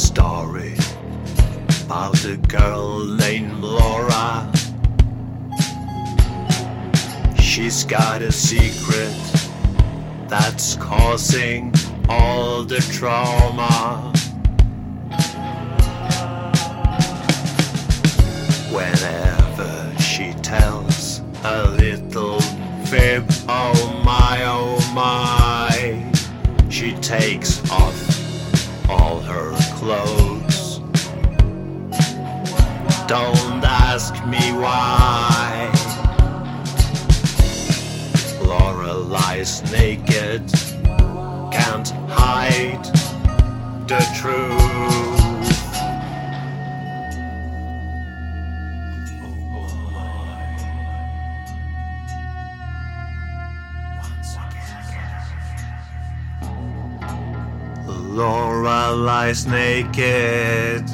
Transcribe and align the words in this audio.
story 0.00 0.74
about 1.84 2.24
a 2.24 2.36
girl 2.48 3.04
named 3.04 3.60
Laura. 3.60 4.50
She's 7.38 7.84
got 7.84 8.22
a 8.22 8.32
secret 8.32 9.14
that's 10.28 10.76
causing 10.76 11.74
all 12.08 12.62
the 12.62 12.80
trauma. 12.96 14.12
Whenever 18.72 19.29
clothes. 29.80 30.80
Don't 33.08 33.64
ask 33.64 34.12
me 34.26 34.52
why. 34.52 35.70
Laura 38.44 38.92
lies 38.92 39.62
naked, 39.72 40.42
can't 41.50 41.88
hide 42.10 42.84
the 43.88 44.00
truth. 44.20 45.19
Laura 58.20 58.90
lies 58.92 59.46
naked, 59.46 60.84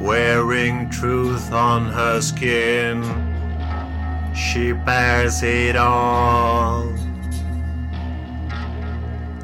wearing 0.00 0.88
truth 0.88 1.52
on 1.52 1.84
her 1.84 2.22
skin. 2.22 3.02
She 4.34 4.72
bears 4.72 5.42
it 5.42 5.76
all. 5.76 6.90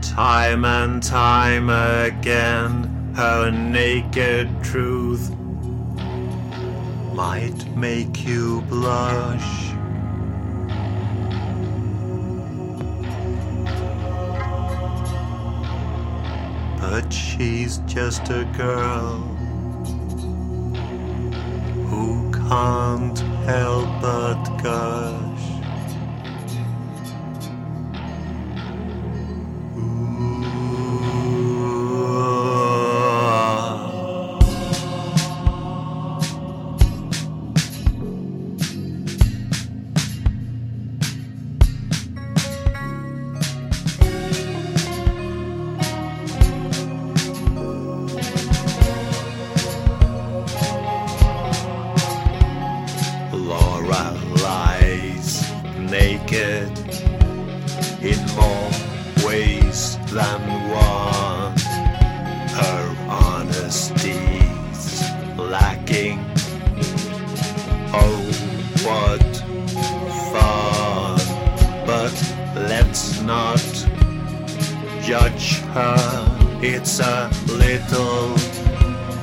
Time 0.00 0.64
and 0.64 1.00
time 1.00 1.70
again, 1.70 3.14
her 3.14 3.52
naked 3.52 4.48
truth 4.64 5.30
might 7.14 7.64
make 7.76 8.26
you 8.26 8.62
blush. 8.62 9.71
But 16.82 17.12
she's 17.12 17.78
just 17.86 18.28
a 18.28 18.44
girl 18.56 19.18
who 21.88 22.30
can't 22.32 23.18
help 23.46 23.88
but 24.02 24.44
gush. 24.60 25.31
Naked 55.92 56.72
in 58.00 58.18
more 58.34 58.70
ways 59.26 59.98
than 60.10 60.40
one. 60.72 61.52
Her 62.58 62.84
honesty's 63.12 64.84
lacking. 65.36 66.18
Oh, 67.92 68.22
what 68.86 69.22
fun! 70.32 71.18
But 71.86 72.14
let's 72.56 73.20
not 73.20 73.62
judge 75.02 75.60
her. 75.76 75.98
It's 76.62 77.00
a 77.00 77.30
little 77.48 78.32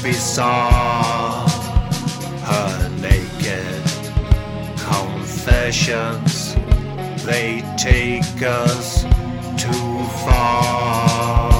bizarre. 0.00 1.48
Her 2.50 2.88
naked 3.00 3.82
confessions, 4.76 6.41
they 7.24 7.62
take 7.78 8.42
us 8.42 9.04
too 9.56 10.04
far. 10.24 11.52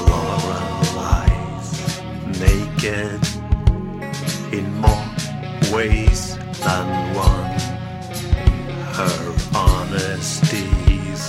Laura 0.00 0.60
lies 0.96 2.00
naked 2.40 3.20
in 4.52 4.66
more 4.80 5.06
ways 5.72 6.36
than 6.58 7.14
one. 7.14 7.67
Her 8.98 9.32
honesty's 9.52 11.24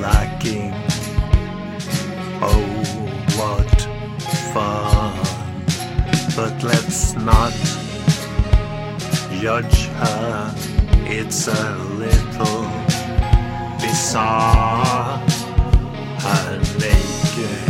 lacking. 0.00 0.72
Oh, 2.40 2.64
what 3.36 3.70
fun! 4.54 5.12
But 6.34 6.62
let's 6.64 7.12
not 7.12 7.52
judge 9.38 9.88
her. 10.00 10.54
It's 11.04 11.46
a 11.46 11.76
little 12.00 12.64
bizarre. 13.82 15.18
Her 16.24 16.58
naked 16.80 17.68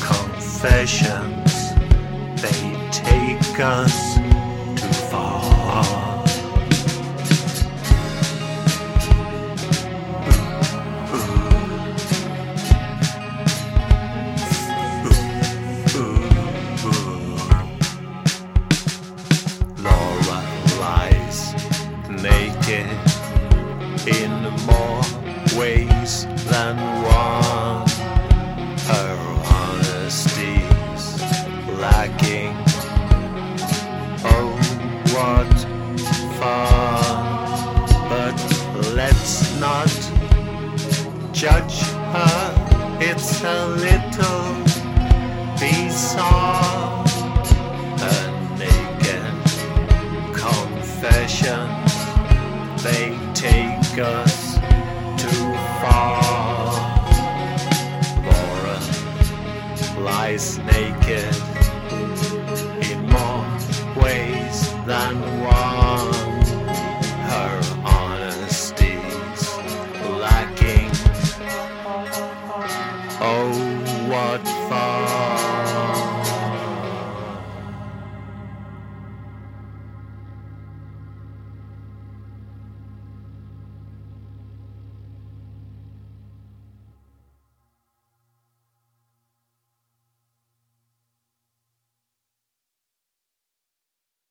confessions, 0.00 1.52
they 2.42 2.60
take 2.90 3.60
us 3.60 4.11
ways 25.56 26.26
than 26.50 26.76
one. 27.02 27.88
Her 28.90 29.16
honesty's 29.50 31.04
lacking. 31.80 32.54
Oh, 34.24 34.50
what 35.14 35.52
fun! 36.38 37.32
But 38.08 38.38
let's 38.94 39.58
not 39.58 39.92
judge 41.32 41.80
her. 42.14 42.98
It's 43.00 43.42
a 43.42 43.66
little 43.68 44.44
bizarre. 45.58 47.04
Her 48.02 48.22
naked 48.58 49.34
confessions, 50.34 51.92
they 52.82 53.18
take 53.34 53.98
us 53.98 54.31
Wow. 65.14 65.81